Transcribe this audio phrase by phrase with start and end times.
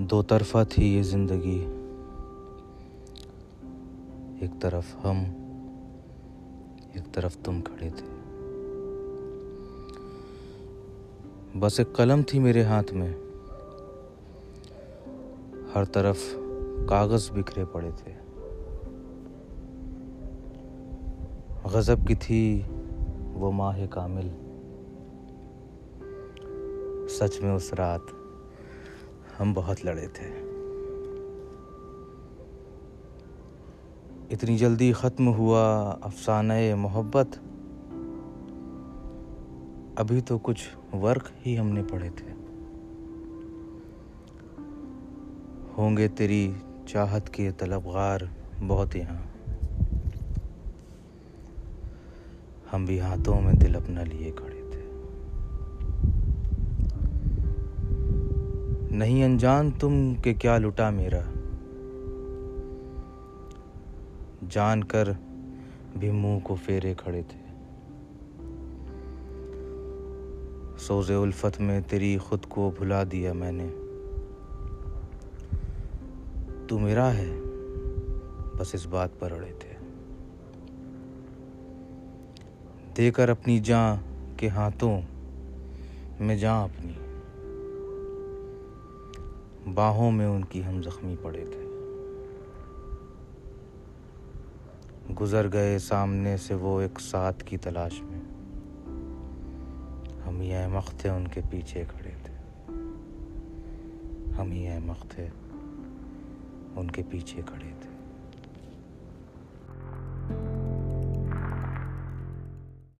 [0.00, 1.66] دو طرفہ تھی یہ زندگی۔
[4.40, 5.22] ایک طرف ہم،
[6.92, 8.06] ایک طرف تم کھڑے تھے۔
[11.58, 13.12] بس ایک قلم تھی میرے ہاتھ میں۔
[15.74, 16.18] ہر طرف
[16.88, 18.12] کاغذ بکھرے پڑے تھے۔
[21.64, 22.62] غضب کی تھی
[23.32, 24.28] وہ ماہ کامل۔
[27.08, 28.19] سچ میں اس رات
[29.40, 30.26] ہم بہت لڑے تھے۔
[34.30, 37.26] اتنی جلدی ختم ہوا افسانہ محبت۔
[39.96, 42.32] ابھی تو کچھ ورق ہی ہم نے پڑھے تھے۔
[45.78, 46.52] ہوں گے تیری
[46.86, 48.18] چاہت کے طلبگار
[48.66, 49.22] بہت یہاں۔
[52.72, 54.69] ہم بھی ہاتھوں میں دل اپنا لیے کھڑے۔
[59.00, 61.20] نہیں انجان تم کہ کیا لٹا میرا۔
[64.48, 65.08] جان کر
[65.98, 67.38] بھی منہ کو پھیرے کھڑے تھے۔
[70.78, 73.68] سوز الفت میں تیری خود کو بھلا دیا میں نے۔
[76.68, 77.30] تو میرا ہے،
[78.56, 79.76] بس اس بات پر اڑے تھے۔
[82.96, 83.96] دے کر اپنی جاں
[84.36, 85.00] کے ہاتھوں
[86.20, 86.92] میں جاں اپنی۔
[89.74, 91.66] باہوں میں ان کی ہم زخمی پڑے تھے۔
[95.20, 98.20] گزر گئے سامنے سے وہ ایک ساتھ کی تلاش میں۔
[100.28, 102.34] ہم ہی احمق تھے ان کے پیچھے کھڑے تھے۔
[104.38, 105.28] ہم ہی احمق تھے
[106.76, 107.99] ان کے پیچھے کھڑے تھے۔